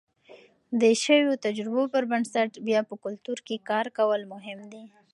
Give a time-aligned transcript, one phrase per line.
[0.81, 4.83] د شویو تجربو پر بنسټ بیا په کلتور کې کار کول مهم دي.